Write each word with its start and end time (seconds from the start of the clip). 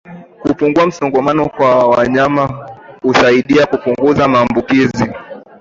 Kupunguza 0.43 0.87
msongamano 0.87 1.49
kwa 1.49 1.87
wanyama 1.87 2.67
husaidia 3.01 3.65
kupunguza 3.65 4.27
maambukizi 4.27 5.11